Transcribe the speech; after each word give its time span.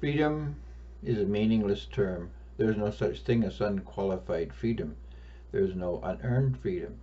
Freedom 0.00 0.56
is 1.02 1.18
a 1.18 1.26
meaningless 1.26 1.84
term. 1.84 2.30
There 2.56 2.70
is 2.70 2.78
no 2.78 2.90
such 2.90 3.20
thing 3.20 3.44
as 3.44 3.60
unqualified 3.60 4.54
freedom. 4.54 4.96
There 5.52 5.60
is 5.60 5.74
no 5.74 6.00
unearned 6.02 6.58
freedom. 6.58 7.00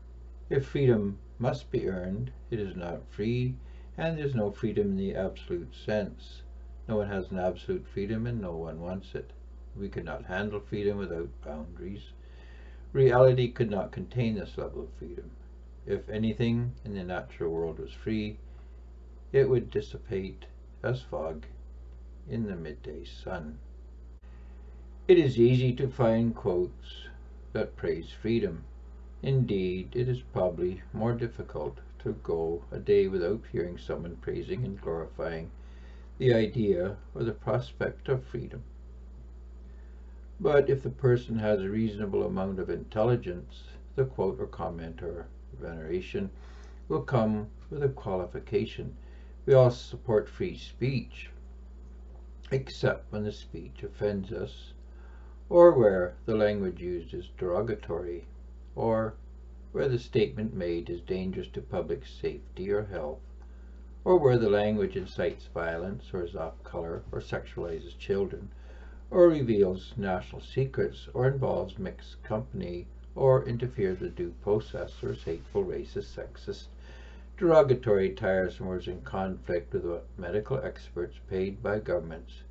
If 0.50 0.66
freedom 0.66 1.20
must 1.38 1.70
be 1.70 1.88
earned, 1.88 2.31
it 2.49 2.60
is 2.60 2.75
not 2.75 3.07
free, 3.07 3.54
and 3.99 4.18
there 4.18 4.25
is 4.25 4.33
no 4.33 4.49
freedom 4.49 4.88
in 4.88 4.97
the 4.97 5.13
absolute 5.13 5.75
sense. 5.75 6.41
No 6.88 6.97
one 6.97 7.07
has 7.10 7.29
an 7.29 7.38
absolute 7.38 7.86
freedom, 7.88 8.25
and 8.25 8.41
no 8.41 8.55
one 8.55 8.82
wants 8.82 9.14
it. 9.14 9.29
We 9.75 9.89
could 9.89 10.05
not 10.05 10.25
handle 10.25 10.59
freedom 10.59 10.98
without 10.98 11.29
boundaries. 11.45 12.14
Reality 12.93 13.52
could 13.52 13.70
not 13.70 13.91
contain 13.91 14.34
this 14.34 14.57
level 14.57 14.82
of 14.82 14.89
freedom. 14.98 15.29
If 15.86 16.09
anything 16.09 16.73
in 16.84 16.95
the 16.95 17.04
natural 17.04 17.52
world 17.52 17.77
was 17.77 17.93
free, 17.93 18.39
it 19.32 19.48
would 19.48 19.70
dissipate 19.70 20.45
as 20.82 21.04
fog 21.04 21.45
in 22.30 22.48
the 22.48 22.55
midday 22.55 23.05
sun. 23.05 23.57
It 25.07 25.18
is 25.18 25.39
easy 25.39 25.74
to 25.74 25.88
find 25.88 26.36
quotes 26.36 27.07
that 27.54 27.78
praise 27.78 28.10
freedom. 28.21 28.65
Indeed, 29.24 29.96
it 29.96 30.10
is 30.10 30.21
probably 30.21 30.82
more 30.93 31.14
difficult 31.14 31.79
to 32.00 32.14
go 32.23 32.64
a 32.72 32.80
day 32.80 33.08
without 33.08 33.42
hearing 33.52 33.78
someone 33.78 34.17
praising 34.17 34.64
and 34.66 34.80
glorifying 34.80 35.50
the 36.17 36.34
idea 36.34 36.98
or 37.16 37.23
the 37.23 37.31
prospect 37.31 38.09
of 38.09 38.23
freedom. 38.23 38.64
But 40.39 40.70
if 40.70 40.84
the 40.84 40.89
person 40.89 41.39
has 41.39 41.62
a 41.62 41.70
reasonable 41.70 42.23
amount 42.23 42.59
of 42.59 42.70
intelligence, 42.70 43.64
the 43.95 44.06
quote 44.06 44.39
or 44.39 44.48
comment 44.48 45.02
or 45.02 45.28
veneration 45.59 46.30
will 46.88 47.02
come 47.02 47.48
with 47.70 47.84
a 47.84 47.89
qualification. 47.89 48.95
We 49.45 49.53
all 49.53 49.72
support 49.72 50.30
free 50.30 50.58
speech, 50.58 51.30
except 52.52 53.11
when 53.11 53.23
the 53.23 53.31
speech 53.31 53.83
offends 53.83 54.31
us, 54.31 54.73
or 55.50 55.72
where 55.72 56.16
the 56.26 56.36
language 56.36 56.80
used 56.81 57.14
is 57.14 57.30
derogatory, 57.38 58.26
or 58.76 59.14
where 59.73 59.90
the 59.90 60.00
statement 60.00 60.53
made 60.53 60.90
is 60.90 61.02
dangerous 61.02 61.48
to 61.50 61.62
public 61.62 62.06
safety 62.06 62.72
or 62.72 62.86
health, 62.86 63.20
or 64.06 64.18
where 64.18 64.38
the 64.38 64.50
language 64.50 64.95
incites 64.95 65.48
violence 65.48 66.14
or 66.14 66.23
is 66.23 66.36
off 66.36 66.64
color 66.64 67.03
or 67.12 67.20
sexualizes 67.20 67.98
children, 67.98 68.50
or 69.12 69.28
reveals 69.28 69.94
national 69.98 70.42
secrets, 70.42 71.09
or 71.14 71.28
involves 71.28 71.78
mixed 71.78 72.22
company, 72.23 72.88
or 73.16 73.44
interferes 73.45 74.00
with 74.00 74.16
due 74.16 74.34
process, 74.42 75.03
or 75.03 75.12
is 75.12 75.23
hateful, 75.23 75.66
racist, 75.66 76.16
sexist, 76.16 76.68
derogatory, 77.38 78.10
tiresome, 78.10 78.68
or 78.68 78.78
is 78.78 78.88
in 78.88 79.02
conflict 79.02 79.72
with 79.72 79.86
what 79.86 80.06
medical 80.18 80.58
experts 80.58 81.20
paid 81.30 81.62
by 81.62 81.78
governments 81.78 82.42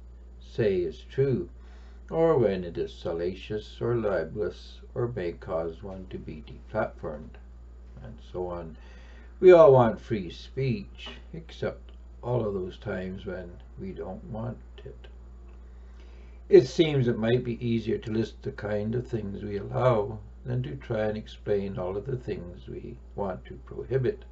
say 0.41 0.77
is 0.77 1.03
true, 1.11 1.49
or 2.09 2.39
when 2.39 2.63
it 2.65 2.79
is 2.79 2.95
salacious 2.95 3.81
or 3.81 3.97
libelous, 3.97 4.81
or 4.95 5.09
may 5.09 5.33
cause 5.33 5.83
one 5.83 6.07
to 6.09 6.17
be 6.17 6.43
deplatformed, 6.47 7.37
and 8.03 8.17
so 8.33 8.47
on. 8.47 8.77
We 9.41 9.53
all 9.53 9.73
want 9.73 10.01
free 10.01 10.31
speech, 10.31 11.09
except 11.35 11.91
all 12.23 12.47
of 12.47 12.55
those 12.55 12.79
times 12.79 13.27
when 13.27 13.51
we 13.79 13.93
don't 13.93 14.25
want 14.25 14.59
it. 14.85 15.09
It 16.49 16.67
seems 16.69 17.09
it 17.09 17.19
might 17.19 17.43
be 17.43 17.67
easier 17.67 17.99
to 17.99 18.13
list 18.13 18.41
the 18.43 18.53
kind 18.53 18.95
of 18.95 19.07
things 19.07 19.43
we 19.43 19.59
allow 19.59 20.21
than 20.45 20.63
to 20.63 20.77
try 20.77 21.07
and 21.07 21.19
explain 21.19 21.77
all 21.77 21.97
of 21.97 22.07
the 22.07 22.17
things 22.17 22.69
we 22.69 22.97
want 23.17 23.45
to 23.47 23.55
prohibit. 23.67 24.25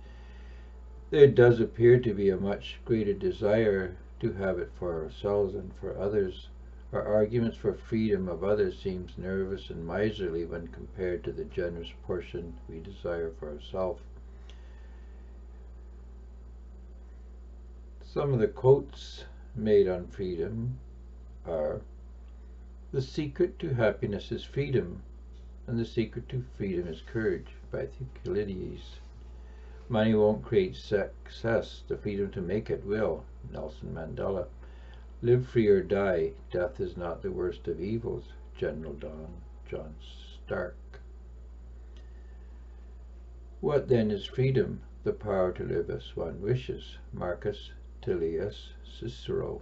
There 1.15 1.29
does 1.29 1.61
appear 1.61 2.01
to 2.01 2.12
be 2.12 2.29
a 2.31 2.37
much 2.37 2.81
greater 2.84 3.12
desire 3.12 3.95
to 4.19 4.33
have 4.33 4.59
it 4.59 4.73
for 4.77 5.05
ourselves 5.05 5.55
and 5.55 5.73
for 5.77 5.97
others. 5.97 6.48
Our 6.93 7.05
arguments 7.07 7.57
for 7.57 7.73
freedom 7.73 8.29
of 8.29 8.43
others 8.43 8.77
seems 8.77 9.17
nervous 9.17 9.70
and 9.70 9.87
miserly 9.87 10.45
when 10.45 10.67
compared 10.67 11.23
to 11.23 11.31
the 11.31 11.45
generous 11.45 11.92
portion 12.03 12.55
we 12.69 12.80
desire 12.80 13.30
for 13.39 13.48
ourselves. 13.48 14.02
Some 18.02 18.33
of 18.33 18.41
the 18.41 18.48
quotes 18.48 19.25
made 19.55 19.86
on 19.86 20.08
freedom 20.08 20.81
are 21.46 21.81
The 22.91 23.02
secret 23.02 23.61
to 23.61 23.75
happiness 23.75 24.33
is 24.33 24.42
freedom, 24.42 25.01
and 25.69 25.79
the 25.79 25.85
secret 25.85 26.29
to 26.31 26.42
freedom 26.57 26.89
is 26.89 27.02
courage 27.02 27.52
by 27.70 27.86
Thucydides. 28.25 28.98
Money 29.89 30.14
won't 30.14 30.42
create 30.42 30.77
success, 30.77 31.83
the 31.89 31.96
freedom 31.96 32.30
to 32.30 32.40
make 32.40 32.70
it 32.70 32.84
will. 32.84 33.24
Nelson 33.52 33.95
Mandela. 33.95 34.46
Live 35.20 35.46
free 35.46 35.68
or 35.68 35.83
die, 35.83 36.33
death 36.50 36.80
is 36.80 36.96
not 36.96 37.22
the 37.22 37.30
worst 37.30 37.68
of 37.68 37.80
evils. 37.80 38.24
General 38.56 38.95
Don 38.95 39.28
John 39.68 39.95
Stark. 40.00 40.77
What 43.61 43.89
then 43.89 44.11
is 44.11 44.24
freedom? 44.27 44.80
The 45.05 45.12
power 45.12 45.52
to 45.52 45.64
live 45.64 45.90
as 45.90 46.16
one 46.16 46.40
wishes. 46.40 46.98
Marcus 47.12 47.70
Tullius 48.01 48.70
Cicero. 48.84 49.61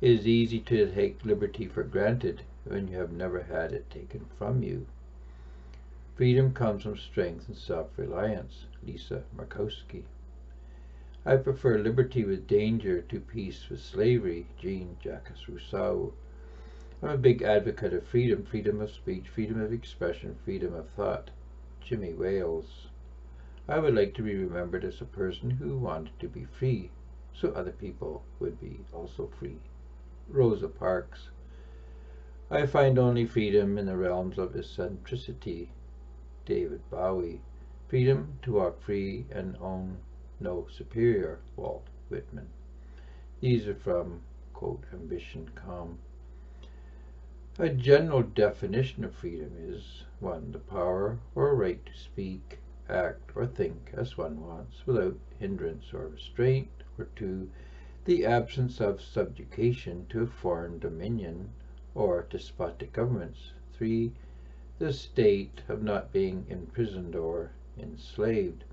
It 0.00 0.10
is 0.10 0.26
easy 0.26 0.60
to 0.60 0.92
take 0.92 1.24
liberty 1.24 1.66
for 1.66 1.82
granted 1.82 2.42
when 2.64 2.88
you 2.88 2.98
have 2.98 3.12
never 3.12 3.42
had 3.42 3.72
it 3.72 3.90
taken 3.90 4.26
from 4.38 4.62
you. 4.62 4.86
Freedom 6.16 6.52
comes 6.52 6.82
from 6.82 6.96
strength 6.96 7.48
and 7.48 7.56
self-reliance. 7.56 8.66
Lisa 8.86 9.24
Murkowski. 9.36 10.04
I 11.24 11.36
prefer 11.36 11.78
liberty 11.78 12.24
with 12.24 12.46
danger 12.46 13.02
to 13.02 13.18
peace 13.18 13.68
with 13.68 13.80
slavery. 13.80 14.46
Jean 14.58 14.96
Jacques 15.02 15.32
Rousseau. 15.48 16.12
I'm 17.02 17.10
a 17.10 17.18
big 17.18 17.42
advocate 17.42 17.92
of 17.92 18.06
freedom, 18.06 18.44
freedom 18.44 18.80
of 18.80 18.90
speech, 18.90 19.28
freedom 19.28 19.60
of 19.60 19.72
expression, 19.72 20.36
freedom 20.44 20.72
of 20.72 20.88
thought. 20.90 21.30
Jimmy 21.80 22.14
Wales. 22.14 22.86
I 23.68 23.80
would 23.80 23.94
like 23.94 24.14
to 24.14 24.22
be 24.22 24.36
remembered 24.36 24.84
as 24.84 25.00
a 25.00 25.04
person 25.04 25.50
who 25.50 25.76
wanted 25.76 26.18
to 26.20 26.28
be 26.28 26.44
free, 26.44 26.90
so 27.34 27.50
other 27.50 27.72
people 27.72 28.22
would 28.38 28.60
be 28.60 28.80
also 28.92 29.28
free. 29.38 29.58
Rosa 30.28 30.68
Parks. 30.68 31.28
I 32.50 32.66
find 32.66 32.98
only 32.98 33.26
freedom 33.26 33.78
in 33.78 33.86
the 33.86 33.96
realms 33.96 34.38
of 34.38 34.54
eccentricity. 34.54 35.70
David 36.44 36.88
Bowie. 36.90 37.40
Freedom 37.88 38.36
to 38.42 38.54
walk 38.54 38.80
free 38.82 39.26
and 39.30 39.56
own 39.58 39.98
no 40.40 40.66
superior. 40.68 41.38
Walt 41.54 41.86
Whitman. 42.08 42.48
These 43.40 43.68
are 43.68 43.76
from, 43.76 44.22
quote, 44.52 44.82
Ambition 44.92 45.50
Calm. 45.54 45.98
A 47.60 47.68
general 47.68 48.22
definition 48.22 49.04
of 49.04 49.14
freedom 49.14 49.52
is 49.56 50.02
1. 50.18 50.50
The 50.50 50.58
power 50.58 51.20
or 51.36 51.54
right 51.54 51.86
to 51.86 51.94
speak, 51.96 52.58
act, 52.88 53.30
or 53.36 53.46
think 53.46 53.92
as 53.92 54.18
one 54.18 54.42
wants 54.42 54.84
without 54.84 55.18
hindrance 55.38 55.94
or 55.94 56.08
restraint, 56.08 56.82
or 56.98 57.04
2. 57.14 57.48
The 58.04 58.26
absence 58.26 58.80
of 58.80 59.00
subjugation 59.00 60.06
to 60.08 60.22
a 60.22 60.26
foreign 60.26 60.80
dominion 60.80 61.50
or 61.94 62.26
despotic 62.28 62.92
governments. 62.92 63.52
3 63.74 64.12
the 64.78 64.92
state 64.92 65.62
of 65.68 65.82
not 65.82 66.12
being 66.12 66.44
imprisoned 66.48 67.14
or 67.14 67.52
enslaved. 67.78 68.64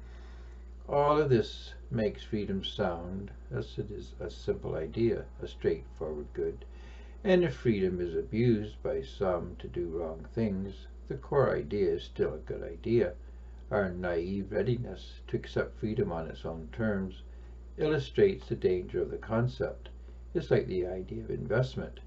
All 0.87 1.17
of 1.19 1.29
this 1.29 1.73
makes 1.89 2.23
freedom 2.23 2.63
sound 2.63 3.31
as 3.51 3.77
it 3.77 3.89
is 3.91 4.13
a 4.19 4.29
simple 4.29 4.75
idea, 4.75 5.25
a 5.41 5.47
straightforward 5.47 6.27
good. 6.33 6.65
And 7.23 7.43
if 7.43 7.55
freedom 7.55 8.01
is 8.01 8.15
abused 8.15 8.81
by 8.83 9.01
some 9.01 9.55
to 9.59 9.67
do 9.67 9.87
wrong 9.87 10.25
things, 10.33 10.87
the 11.07 11.15
core 11.15 11.55
idea 11.55 11.91
is 11.91 12.03
still 12.03 12.33
a 12.33 12.37
good 12.39 12.63
idea. 12.63 13.13
Our 13.71 13.91
naive 13.91 14.51
readiness 14.51 15.21
to 15.27 15.37
accept 15.37 15.77
freedom 15.77 16.11
on 16.11 16.27
its 16.27 16.45
own 16.45 16.69
terms 16.71 17.23
illustrates 17.77 18.47
the 18.47 18.55
danger 18.55 19.01
of 19.01 19.09
the 19.09 19.17
concept. 19.17 19.89
It's 20.33 20.51
like 20.51 20.67
the 20.67 20.85
idea 20.85 21.23
of 21.23 21.29
investment, 21.29 21.99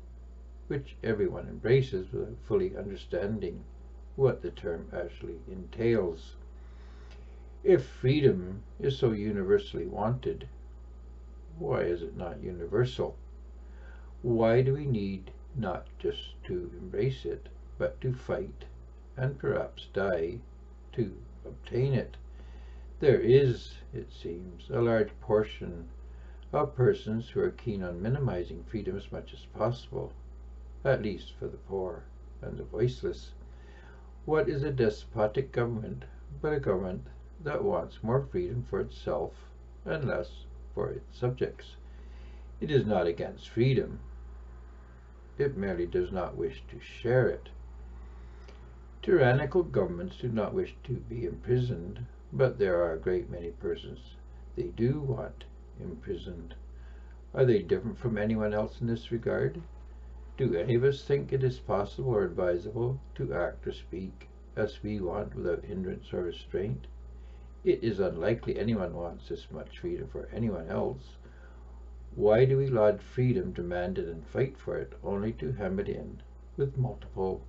which 0.69 0.97
everyone 1.03 1.49
embraces 1.49 2.13
without 2.13 2.37
fully 2.47 2.77
understanding 2.77 3.65
what 4.17 4.43
the 4.43 4.51
term 4.51 4.89
actually 4.93 5.41
entails. 5.51 6.37
If 7.69 7.85
freedom 7.85 8.63
is 8.79 8.97
so 8.97 9.11
universally 9.11 9.87
wanted, 9.87 10.49
why 11.59 11.81
is 11.81 12.01
it 12.01 12.17
not 12.17 12.41
universal? 12.41 13.17
Why 14.23 14.63
do 14.63 14.75
we 14.75 14.87
need 14.87 15.33
not 15.57 15.89
just 15.99 16.41
to 16.45 16.71
embrace 16.79 17.25
it, 17.25 17.49
but 17.77 18.01
to 18.03 18.13
fight 18.13 18.67
and 19.17 19.37
perhaps 19.37 19.89
die 19.93 20.39
to 20.93 21.17
obtain 21.45 21.93
it? 21.93 22.17
There 23.01 23.21
is, 23.21 23.79
it 23.93 24.13
seems, 24.13 24.71
a 24.71 24.81
large 24.81 25.11
portion 25.21 25.89
of 26.53 26.77
persons 26.77 27.31
who 27.31 27.41
are 27.41 27.51
keen 27.51 27.83
on 27.83 28.01
minimizing 28.01 28.63
freedom 28.63 28.97
as 28.97 29.11
much 29.11 29.33
as 29.33 29.45
possible, 29.47 30.13
at 30.85 31.03
least 31.03 31.33
for 31.33 31.49
the 31.49 31.57
poor 31.57 32.05
and 32.41 32.59
the 32.59 32.63
voiceless. 32.63 33.33
What 34.25 34.49
is 34.49 34.63
a 34.63 34.71
despotic 34.71 35.51
government 35.51 36.05
but 36.41 36.53
a 36.53 36.61
government 36.61 37.03
that 37.47 37.65
wants 37.65 38.03
more 38.03 38.27
freedom 38.31 38.67
for 38.69 38.81
itself 38.81 39.33
and 39.85 40.09
less 40.09 40.45
for 40.75 40.91
its 40.91 41.19
subjects? 41.19 41.77
It 42.61 42.71
is 42.71 42.85
not 42.85 43.07
against 43.07 43.49
freedom, 43.49 44.01
it 45.39 45.57
merely 45.57 45.87
does 45.87 46.11
not 46.11 46.37
wish 46.37 46.63
to 46.71 46.81
share 46.81 47.29
it. 47.29 47.51
Tyrannical 49.03 49.63
governments 49.63 50.17
do 50.21 50.29
not 50.29 50.53
wish 50.53 50.75
to 50.85 50.95
be 50.95 51.25
imprisoned, 51.25 52.05
but 52.33 52.59
there 52.59 52.83
are 52.83 52.95
a 52.95 52.99
great 52.99 53.31
many 53.31 53.51
persons 53.51 54.17
they 54.57 54.69
do 54.69 55.01
want 55.01 55.45
imprisoned. 55.79 56.55
Are 57.35 57.45
they 57.45 57.63
different 57.63 57.99
from 57.99 58.19
anyone 58.19 58.55
else 58.55 58.81
in 58.81 58.87
this 58.87 59.13
regard? 59.13 59.63
Do 60.37 60.55
any 60.55 60.75
of 60.75 60.85
us 60.85 61.05
think 61.05 61.33
it 61.33 61.45
is 61.45 61.59
possible 61.61 62.11
or 62.15 62.25
advisable 62.25 62.99
to 63.15 63.33
act 63.33 63.67
or 63.67 63.73
speak 63.73 64.29
as 64.57 64.83
we 64.83 65.01
want 65.01 65.35
without 65.35 65.65
hindrance 65.65 66.13
or 66.13 66.23
restraint? 66.23 66.87
It 67.67 67.83
is 67.83 67.99
unlikely 67.99 68.61
anyone 68.61 68.95
wants 68.95 69.29
this 69.29 69.51
much 69.51 69.81
freedom 69.81 70.07
for 70.07 70.29
anyone 70.33 70.69
else. 70.69 71.17
Why 72.15 72.45
do 72.45 72.59
we 72.59 72.69
laud 72.69 73.03
freedom, 73.03 73.51
demand 73.51 73.99
it, 73.99 74.07
and 74.07 74.25
fight 74.25 74.57
for 74.57 74.77
it, 74.77 74.93
only 75.03 75.33
to 75.33 75.51
hem 75.51 75.81
it 75.81 75.89
in 75.89 76.23
with 76.57 76.79
multiple 76.79 77.43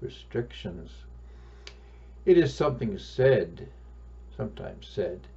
restrictions? 0.00 1.04
It 2.26 2.36
is 2.36 2.52
something 2.52 2.98
said, 2.98 3.68
sometimes 4.36 4.88
said, 4.88 5.28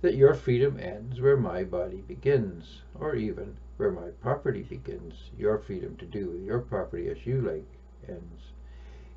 that 0.00 0.14
your 0.14 0.34
freedom 0.34 0.78
ends 0.78 1.20
where 1.20 1.36
my 1.36 1.64
body 1.64 2.04
begins, 2.06 2.82
or 2.94 3.16
even 3.16 3.56
where 3.78 3.90
my 3.90 4.10
property 4.20 4.62
begins. 4.62 5.32
Your 5.36 5.58
freedom 5.58 5.96
to 5.96 6.06
do 6.06 6.30
with 6.30 6.42
your 6.42 6.60
property 6.60 7.08
as 7.08 7.26
you 7.26 7.40
like 7.40 7.66
ends. 8.08 8.52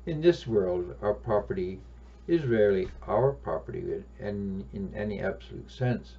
In 0.06 0.22
this 0.22 0.44
world, 0.44 0.96
our 1.00 1.14
property 1.14 1.78
is 2.26 2.44
rarely 2.44 2.88
our 3.06 3.32
property 3.32 4.02
in, 4.18 4.64
in 4.72 4.92
any 4.94 5.20
absolute 5.20 5.70
sense. 5.70 6.16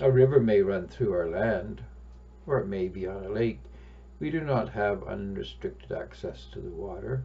A 0.00 0.10
river 0.10 0.40
may 0.40 0.62
run 0.62 0.86
through 0.86 1.12
our 1.12 1.28
land, 1.28 1.82
or 2.46 2.58
it 2.60 2.66
may 2.66 2.88
be 2.88 3.06
on 3.06 3.24
a 3.24 3.28
lake. 3.28 3.60
We 4.18 4.30
do 4.30 4.40
not 4.40 4.70
have 4.70 5.02
unrestricted 5.04 5.92
access 5.92 6.46
to 6.52 6.60
the 6.60 6.70
water, 6.70 7.22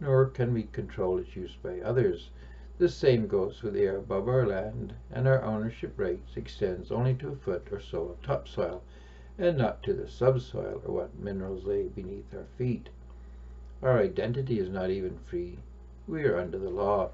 nor 0.00 0.26
can 0.26 0.54
we 0.54 0.62
control 0.64 1.18
its 1.18 1.36
use 1.36 1.56
by 1.62 1.80
others. 1.80 2.30
The 2.78 2.88
same 2.88 3.26
goes 3.26 3.58
for 3.58 3.70
the 3.70 3.82
air 3.82 3.96
above 3.96 4.28
our 4.28 4.46
land, 4.46 4.94
and 5.10 5.26
our 5.26 5.42
ownership 5.42 5.92
rights 5.98 6.36
extends 6.36 6.92
only 6.92 7.14
to 7.16 7.30
a 7.30 7.36
foot 7.36 7.68
or 7.72 7.80
so 7.80 8.08
of 8.08 8.22
topsoil, 8.22 8.82
and 9.36 9.58
not 9.58 9.82
to 9.82 9.92
the 9.92 10.08
subsoil 10.08 10.80
or 10.86 10.94
what 10.94 11.18
minerals 11.18 11.64
lay 11.64 11.88
beneath 11.88 12.32
our 12.34 12.46
feet. 12.56 12.88
Our 13.82 13.98
identity 13.98 14.58
is 14.58 14.70
not 14.70 14.90
even 14.90 15.18
free. 15.26 15.58
We 16.06 16.24
are 16.24 16.38
under 16.38 16.58
the 16.58 16.70
law. 16.70 17.10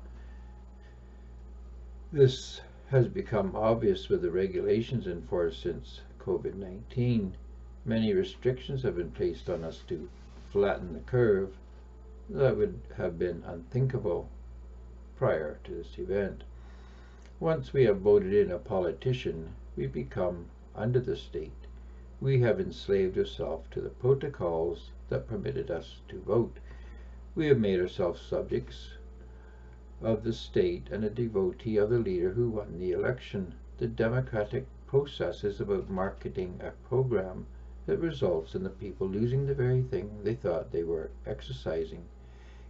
This 2.15 2.61
has 2.91 3.09
become 3.09 3.57
obvious 3.57 4.09
with 4.09 4.23
the 4.23 4.31
regulations 4.31 5.09
in 5.09 5.23
force 5.23 5.59
since 5.59 6.01
COVID-19. 6.21 7.33
Many 7.85 8.15
restrictions 8.15 8.85
have 8.85 8.95
been 8.95 9.11
placed 9.11 9.51
on 9.51 9.65
us 9.65 9.83
to 9.89 10.09
flatten 10.53 10.93
the 10.93 11.01
curve 11.01 11.57
that 12.31 12.57
would 12.57 12.79
have 12.97 13.19
been 13.19 13.43
unthinkable 13.45 14.29
prior 15.17 15.59
to 15.65 15.73
this 15.73 15.99
event. 15.99 16.45
Once 17.41 17.73
we 17.73 17.83
have 17.83 17.99
voted 17.99 18.33
in 18.33 18.53
a 18.53 18.59
politician, 18.59 19.49
we 19.75 19.89
become 19.89 20.47
under 20.77 21.01
the 21.01 21.17
state. 21.17 21.67
We 22.21 22.43
have 22.43 22.61
enslaved 22.61 23.19
ourselves 23.19 23.67
to 23.73 23.81
the 23.81 23.91
protocols 23.91 24.93
that 25.09 25.27
permitted 25.27 25.69
us 25.69 25.97
to 26.11 26.21
vote. 26.21 26.59
We 27.35 27.47
have 27.47 27.59
made 27.59 27.81
ourselves 27.81 28.21
subjects 28.21 28.91
of 30.05 30.23
the 30.23 30.33
state 30.33 30.89
and 30.91 31.03
a 31.03 31.09
devotee 31.09 31.79
of 31.79 31.89
the 31.89 31.99
leader 31.99 32.33
who 32.33 32.51
won 32.51 32.79
the 32.79 32.93
election. 32.93 33.55
The 33.79 33.87
democratic 33.87 34.67
process 34.87 35.45
is 35.45 35.61
about 35.61 35.89
marketing 35.89 36.61
a 36.63 36.73
program 36.89 37.47
that 37.87 37.99
results 37.99 38.55
in 38.55 38.63
the 38.63 38.71
people 38.71 39.09
losing 39.09 39.47
the 39.47 39.55
very 39.55 39.83
thing 39.83 40.23
they 40.23 40.35
thought 40.35 40.73
they 40.73 40.85
were 40.85 41.11
exercising. 41.27 42.05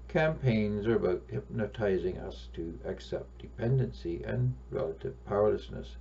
Campaigns 0.07 0.87
are 0.87 0.95
about 0.95 1.23
hypnotizing 1.29 2.19
us 2.19 2.49
to 2.53 2.79
accept 2.85 3.41
dependency 3.41 4.23
and 4.23 4.55
relative 4.71 5.15
powerlessness. 5.25 5.97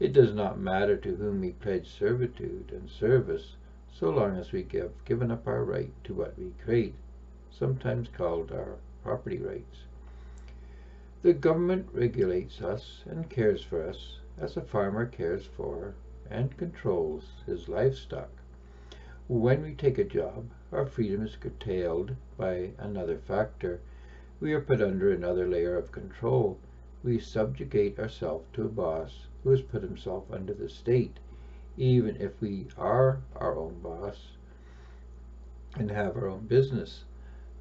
It 0.00 0.14
does 0.14 0.32
not 0.32 0.58
matter 0.58 0.96
to 0.96 1.16
whom 1.16 1.42
we 1.42 1.52
pledge 1.52 1.90
servitude 1.90 2.72
and 2.72 2.88
service, 2.88 3.56
so 3.92 4.08
long 4.08 4.36
as 4.36 4.50
we 4.50 4.66
have 4.72 5.04
given 5.04 5.30
up 5.30 5.46
our 5.46 5.62
right 5.62 5.92
to 6.04 6.14
what 6.14 6.38
we 6.38 6.54
create, 6.64 6.94
sometimes 7.50 8.08
called 8.08 8.50
our 8.50 8.78
property 9.02 9.38
rights. 9.38 9.84
The 11.24 11.32
government 11.32 11.88
regulates 11.94 12.60
us 12.60 13.02
and 13.06 13.30
cares 13.30 13.62
for 13.62 13.82
us 13.82 14.18
as 14.36 14.58
a 14.58 14.60
farmer 14.60 15.06
cares 15.06 15.46
for 15.46 15.94
and 16.28 16.54
controls 16.58 17.42
his 17.46 17.66
livestock. 17.66 18.28
When 19.26 19.62
we 19.62 19.72
take 19.74 19.96
a 19.96 20.04
job, 20.04 20.50
our 20.70 20.84
freedom 20.84 21.22
is 21.22 21.36
curtailed 21.36 22.14
by 22.36 22.72
another 22.76 23.16
factor. 23.16 23.80
We 24.38 24.52
are 24.52 24.60
put 24.60 24.82
under 24.82 25.10
another 25.10 25.48
layer 25.48 25.78
of 25.78 25.92
control. 25.92 26.58
We 27.02 27.18
subjugate 27.18 27.98
ourselves 27.98 28.44
to 28.52 28.66
a 28.66 28.68
boss 28.68 29.26
who 29.42 29.48
has 29.52 29.62
put 29.62 29.82
himself 29.82 30.30
under 30.30 30.52
the 30.52 30.68
state, 30.68 31.20
even 31.78 32.16
if 32.16 32.38
we 32.42 32.66
are 32.76 33.22
our 33.36 33.56
own 33.56 33.80
boss 33.80 34.32
and 35.74 35.90
have 35.90 36.18
our 36.18 36.28
own 36.28 36.48
business 36.48 37.04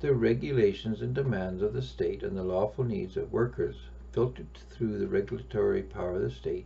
the 0.03 0.13
regulations 0.13 1.01
and 1.01 1.15
demands 1.15 1.61
of 1.61 1.71
the 1.71 1.81
state 1.81 2.23
and 2.23 2.35
the 2.35 2.43
lawful 2.43 2.83
needs 2.83 3.15
of 3.15 3.31
workers, 3.31 3.77
filtered 4.11 4.53
through 4.69 4.99
the 4.99 5.07
regulatory 5.07 5.81
power 5.81 6.15
of 6.15 6.21
the 6.21 6.29
state, 6.29 6.65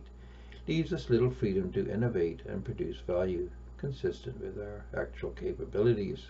leaves 0.66 0.92
us 0.92 1.08
little 1.08 1.30
freedom 1.30 1.70
to 1.70 1.88
innovate 1.88 2.40
and 2.46 2.64
produce 2.64 2.98
value 3.06 3.48
consistent 3.76 4.40
with 4.40 4.58
our 4.58 4.84
actual 4.92 5.30
capabilities. 5.30 6.26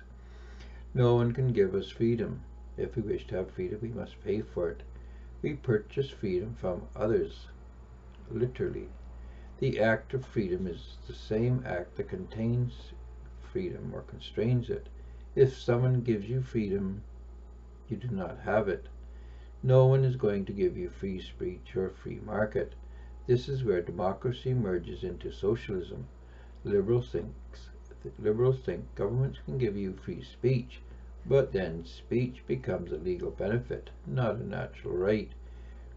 No 0.92 1.14
one 1.14 1.32
can 1.32 1.50
give 1.54 1.74
us 1.74 1.88
freedom. 1.88 2.42
If 2.76 2.94
we 2.94 3.00
wish 3.00 3.26
to 3.28 3.36
have 3.36 3.52
freedom, 3.52 3.78
we 3.80 3.88
must 3.88 4.22
pay 4.22 4.42
for 4.42 4.68
it. 4.68 4.82
We 5.40 5.54
purchase 5.54 6.10
freedom 6.10 6.56
from 6.60 6.82
others, 6.94 7.46
literally. 8.30 8.88
The 9.60 9.80
act 9.80 10.12
of 10.12 10.26
freedom 10.26 10.66
is 10.66 10.98
the 11.06 11.14
same 11.14 11.64
act 11.66 11.96
that 11.96 12.10
contains 12.10 12.92
freedom 13.50 13.92
or 13.94 14.02
constrains 14.02 14.68
it. 14.68 14.88
If 15.34 15.58
someone 15.58 16.02
gives 16.02 16.28
you 16.28 16.42
freedom, 16.42 17.02
you 17.88 17.96
do 17.96 18.08
not 18.08 18.40
have 18.40 18.68
it. 18.68 18.86
No 19.62 19.86
one 19.86 20.04
is 20.04 20.16
going 20.16 20.44
to 20.46 20.52
give 20.52 20.76
you 20.76 20.88
free 20.88 21.20
speech 21.20 21.76
or 21.76 21.90
free 21.90 22.20
market. 22.24 22.74
This 23.26 23.48
is 23.48 23.64
where 23.64 23.82
democracy 23.82 24.54
merges 24.54 25.04
into 25.04 25.30
socialism. 25.30 26.06
Liberals 26.64 27.10
think, 27.10 27.34
liberals 28.18 28.60
think 28.60 28.94
governments 28.94 29.38
can 29.44 29.58
give 29.58 29.76
you 29.76 29.92
free 29.92 30.22
speech, 30.22 30.80
but 31.26 31.52
then 31.52 31.84
speech 31.84 32.42
becomes 32.46 32.90
a 32.90 32.96
legal 32.96 33.30
benefit, 33.30 33.90
not 34.06 34.36
a 34.36 34.46
natural 34.46 34.94
right. 34.94 35.30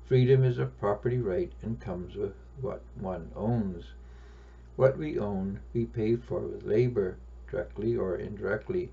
Freedom 0.06 0.44
is 0.44 0.60
a 0.60 0.66
property 0.66 1.20
right 1.20 1.54
and 1.62 1.80
comes 1.80 2.16
with 2.16 2.34
what 2.60 2.82
one 3.00 3.32
owns. 3.36 3.94
What 4.76 4.98
we 4.98 5.18
own, 5.18 5.62
we 5.74 5.86
pay 5.86 6.16
for 6.18 6.42
with 6.42 6.66
labor, 6.66 7.18
directly 7.50 7.96
or 7.96 8.18
indirectly. 8.18 8.92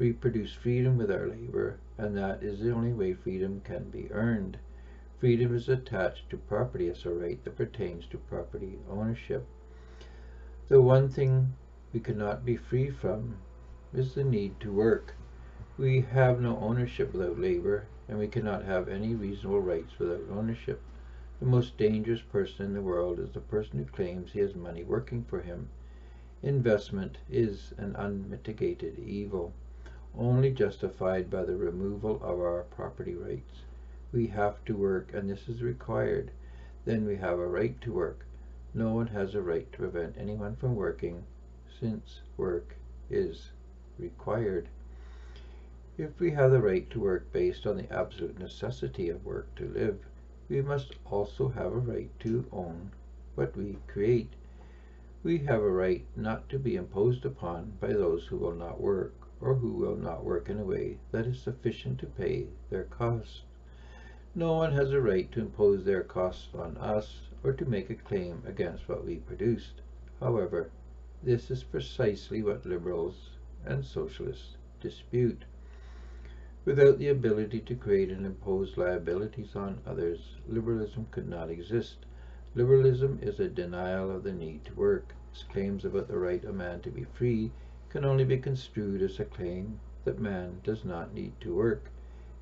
We 0.00 0.14
produce 0.14 0.54
freedom 0.54 0.96
with 0.96 1.10
our 1.10 1.26
labor, 1.26 1.76
and 1.98 2.16
that 2.16 2.42
is 2.42 2.60
the 2.60 2.72
only 2.72 2.94
way 2.94 3.12
freedom 3.12 3.60
can 3.60 3.90
be 3.90 4.10
earned. 4.10 4.56
Freedom 5.18 5.54
is 5.54 5.68
attached 5.68 6.30
to 6.30 6.38
property 6.38 6.88
as 6.88 7.04
a 7.04 7.10
right 7.10 7.44
that 7.44 7.56
pertains 7.58 8.06
to 8.06 8.16
property 8.16 8.78
ownership. 8.88 9.44
The 10.68 10.80
one 10.80 11.10
thing 11.10 11.52
we 11.92 12.00
cannot 12.00 12.46
be 12.46 12.56
free 12.56 12.88
from 12.88 13.36
is 13.92 14.14
the 14.14 14.24
need 14.24 14.58
to 14.60 14.72
work. 14.72 15.16
We 15.76 16.00
have 16.00 16.40
no 16.40 16.56
ownership 16.56 17.12
without 17.12 17.38
labor, 17.38 17.84
and 18.08 18.18
we 18.18 18.26
cannot 18.26 18.64
have 18.64 18.88
any 18.88 19.14
reasonable 19.14 19.60
rights 19.60 19.98
without 19.98 20.24
ownership. 20.30 20.80
The 21.40 21.44
most 21.44 21.76
dangerous 21.76 22.22
person 22.22 22.64
in 22.64 22.72
the 22.72 22.80
world 22.80 23.18
is 23.18 23.32
the 23.32 23.40
person 23.40 23.80
who 23.80 23.84
claims 23.84 24.32
he 24.32 24.40
has 24.40 24.54
money 24.54 24.82
working 24.82 25.24
for 25.24 25.42
him. 25.42 25.68
Investment 26.42 27.18
is 27.28 27.74
an 27.76 27.94
unmitigated 27.96 28.98
evil 28.98 29.52
only 30.18 30.50
justified 30.50 31.30
by 31.30 31.44
the 31.44 31.56
removal 31.56 32.16
of 32.16 32.40
our 32.40 32.64
property 32.70 33.14
rights. 33.14 33.62
We 34.12 34.26
have 34.28 34.64
to 34.64 34.76
work, 34.76 35.14
and 35.14 35.30
this 35.30 35.48
is 35.48 35.62
required. 35.62 36.32
Then 36.84 37.04
we 37.06 37.16
have 37.16 37.38
a 37.38 37.46
right 37.46 37.80
to 37.82 37.92
work. 37.92 38.26
No 38.74 38.92
one 38.92 39.08
has 39.08 39.34
a 39.34 39.42
right 39.42 39.70
to 39.72 39.78
prevent 39.78 40.16
anyone 40.18 40.56
from 40.56 40.74
working, 40.74 41.24
since 41.78 42.20
work 42.36 42.74
is 43.08 43.50
required. 43.98 44.68
If 45.96 46.18
we 46.18 46.32
have 46.32 46.50
the 46.50 46.60
right 46.60 46.88
to 46.90 47.00
work 47.00 47.32
based 47.32 47.66
on 47.66 47.76
the 47.76 47.92
absolute 47.92 48.38
necessity 48.38 49.10
of 49.10 49.24
work 49.24 49.54
to 49.56 49.68
live, 49.68 49.98
we 50.48 50.60
must 50.60 50.94
also 51.04 51.48
have 51.48 51.72
a 51.72 51.78
right 51.78 52.10
to 52.20 52.46
own 52.50 52.90
what 53.34 53.56
we 53.56 53.76
create. 53.86 54.32
We 55.22 55.38
have 55.38 55.62
a 55.62 55.70
right 55.70 56.04
not 56.16 56.48
to 56.48 56.58
be 56.58 56.76
imposed 56.76 57.24
upon 57.24 57.74
by 57.80 57.92
those 57.92 58.26
who 58.26 58.38
will 58.38 58.54
not 58.54 58.80
work 58.80 59.14
or 59.40 59.54
who 59.54 59.72
will 59.72 59.96
not 59.96 60.24
work 60.24 60.48
in 60.48 60.58
a 60.58 60.64
way 60.64 60.98
that 61.12 61.26
is 61.26 61.40
sufficient 61.40 61.98
to 61.98 62.06
pay 62.06 62.46
their 62.68 62.84
costs. 62.84 63.42
No 64.34 64.54
one 64.54 64.72
has 64.72 64.92
a 64.92 65.00
right 65.00 65.30
to 65.32 65.40
impose 65.40 65.84
their 65.84 66.02
costs 66.02 66.54
on 66.54 66.76
us 66.76 67.22
or 67.42 67.52
to 67.52 67.64
make 67.64 67.90
a 67.90 67.94
claim 67.94 68.42
against 68.46 68.88
what 68.88 69.04
we 69.04 69.16
produced. 69.16 69.80
However, 70.20 70.70
this 71.22 71.50
is 71.50 71.62
precisely 71.64 72.42
what 72.42 72.66
liberals 72.66 73.30
and 73.64 73.84
socialists 73.84 74.56
dispute. 74.80 75.44
Without 76.64 76.98
the 76.98 77.08
ability 77.08 77.60
to 77.60 77.74
create 77.74 78.10
and 78.10 78.26
impose 78.26 78.76
liabilities 78.76 79.56
on 79.56 79.80
others, 79.86 80.36
liberalism 80.46 81.06
could 81.10 81.28
not 81.28 81.50
exist. 81.50 81.96
Liberalism 82.54 83.18
is 83.22 83.40
a 83.40 83.48
denial 83.48 84.10
of 84.10 84.22
the 84.22 84.32
need 84.32 84.64
to 84.66 84.74
work. 84.74 85.14
Its 85.32 85.42
claims 85.44 85.84
about 85.84 86.08
the 86.08 86.18
right 86.18 86.44
of 86.44 86.54
man 86.54 86.80
to 86.80 86.90
be 86.90 87.04
free 87.04 87.50
can 87.90 88.04
only 88.04 88.24
be 88.24 88.38
construed 88.38 89.02
as 89.02 89.18
a 89.18 89.24
claim 89.24 89.78
that 90.04 90.18
man 90.18 90.60
does 90.64 90.84
not 90.84 91.12
need 91.12 91.32
to 91.40 91.54
work. 91.54 91.90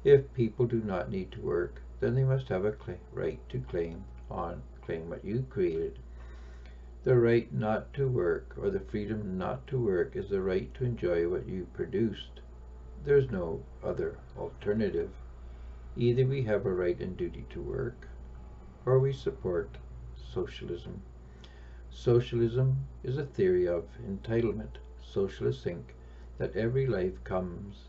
If 0.04 0.32
people 0.34 0.66
do 0.66 0.80
not 0.80 1.10
need 1.10 1.32
to 1.32 1.40
work, 1.40 1.82
then 2.00 2.14
they 2.14 2.22
must 2.22 2.48
have 2.48 2.64
a 2.64 2.74
right 3.12 3.40
to 3.48 3.58
claim 3.58 4.04
on 4.30 4.62
claim 4.84 5.10
what 5.10 5.24
you 5.24 5.44
created. 5.50 5.98
The 7.04 7.16
right 7.16 7.52
not 7.52 7.92
to 7.94 8.06
work 8.08 8.54
or 8.60 8.70
the 8.70 8.80
freedom 8.80 9.38
not 9.38 9.66
to 9.68 9.78
work 9.78 10.14
is 10.14 10.28
the 10.28 10.42
right 10.42 10.72
to 10.74 10.84
enjoy 10.84 11.28
what 11.28 11.48
you 11.48 11.66
produced. 11.72 12.40
There's 13.04 13.30
no 13.30 13.62
other 13.82 14.18
alternative. 14.36 15.10
Either 15.96 16.26
we 16.26 16.42
have 16.42 16.66
a 16.66 16.72
right 16.72 16.98
and 17.00 17.16
duty 17.16 17.46
to 17.50 17.62
work, 17.62 18.08
or 18.84 18.98
we 18.98 19.12
support 19.12 19.78
socialism. 20.32 21.02
Socialism 21.90 22.86
is 23.02 23.16
a 23.16 23.24
theory 23.24 23.66
of 23.66 23.84
entitlement. 24.06 24.76
Socialists 25.12 25.64
think 25.64 25.94
that 26.36 26.54
every 26.54 26.86
life 26.86 27.24
comes 27.24 27.88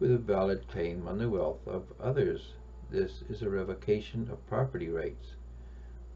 with 0.00 0.10
a 0.10 0.18
valid 0.18 0.66
claim 0.68 1.06
on 1.06 1.18
the 1.18 1.30
wealth 1.30 1.66
of 1.66 1.92
others. 2.00 2.54
This 2.90 3.22
is 3.28 3.42
a 3.42 3.48
revocation 3.48 4.28
of 4.30 4.46
property 4.48 4.88
rights. 4.88 5.36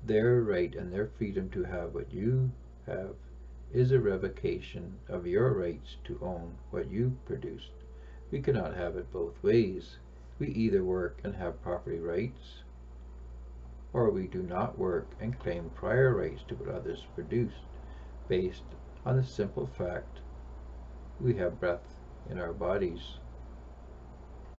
Their 0.05 0.41
right 0.41 0.75
and 0.75 0.93
their 0.93 1.07
freedom 1.07 1.51
to 1.51 1.65
have 1.65 1.95
what 1.95 2.13
you 2.13 2.51
have 2.87 3.15
is 3.73 3.93
a 3.93 4.01
revocation 4.01 4.99
of 5.09 5.27
your 5.27 5.53
rights 5.53 5.97
to 6.05 6.19
own 6.21 6.57
what 6.71 6.91
you 6.91 7.17
produced. 7.27 7.71
We 8.31 8.43
cannot 8.43 8.75
have 8.75 8.97
it 8.97 9.13
both 9.13 9.43
ways. 9.43 9.99
We 10.39 10.49
either 10.49 10.83
work 10.83 11.21
and 11.23 11.37
have 11.37 11.63
property 11.63 12.01
rights, 12.01 12.63
or 13.93 14.11
we 14.11 14.27
do 14.27 14.43
not 14.43 14.79
work 14.79 15.09
and 15.21 15.39
claim 15.39 15.71
prior 15.75 16.15
rights 16.15 16.43
to 16.49 16.55
what 16.57 16.75
others 16.75 17.07
produced, 17.15 17.63
based 18.27 18.65
on 19.07 19.17
the 19.17 19.25
simple 19.25 19.67
fact 19.67 20.20
we 21.21 21.37
have 21.37 21.61
breath 21.61 21.85
in 22.27 22.39
our 22.39 22.53
bodies. 22.53 23.01